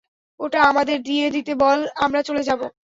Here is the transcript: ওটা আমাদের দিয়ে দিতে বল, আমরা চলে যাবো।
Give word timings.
ওটা 0.39 0.59
আমাদের 0.63 0.97
দিয়ে 1.03 1.27
দিতে 1.29 1.53
বল, 1.55 1.79
আমরা 1.97 2.21
চলে 2.23 2.43
যাবো। 2.43 2.65